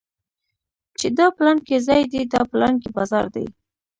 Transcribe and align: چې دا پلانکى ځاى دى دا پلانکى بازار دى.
چې 0.99 1.07
دا 1.17 1.27
پلانکى 1.37 1.77
ځاى 1.87 2.03
دى 2.11 2.21
دا 2.33 2.41
پلانکى 2.51 2.89
بازار 2.95 3.25
دى. 3.35 3.45